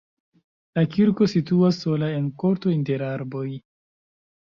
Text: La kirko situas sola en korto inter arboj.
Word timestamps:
La 0.77 0.85
kirko 0.93 1.27
situas 1.33 1.77
sola 1.85 2.09
en 2.13 2.31
korto 2.45 2.73
inter 2.79 3.05
arboj. 3.09 3.45